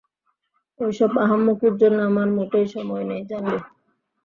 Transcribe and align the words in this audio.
ঐসব 0.79 1.11
আহাম্মকির 1.23 1.73
জন্য 1.81 1.97
আমার 2.09 2.27
মোটেই 2.37 2.67
সময় 2.75 3.05
নেই, 3.09 3.21
জানবে। 3.29 3.57